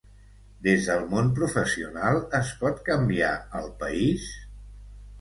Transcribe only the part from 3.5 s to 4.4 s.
el país?